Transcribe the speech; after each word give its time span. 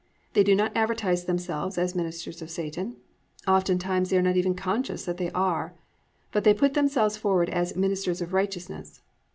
They 0.33 0.43
do 0.43 0.55
not 0.55 0.75
advertise 0.75 1.25
themselves 1.25 1.77
as 1.77 1.93
ministers 1.93 2.41
of 2.41 2.49
Satan, 2.49 2.95
oftentimes 3.47 4.09
they 4.09 4.17
are 4.17 4.21
not 4.23 4.35
even 4.35 4.55
conscious 4.55 5.05
that 5.05 5.17
they 5.17 5.29
are; 5.33 5.75
but 6.31 6.43
they 6.43 6.55
put 6.55 6.73
themselves 6.73 7.17
forward 7.17 7.49
as 7.51 7.75
"ministers 7.75 8.19
of 8.19 8.33
righteousness." 8.33 9.03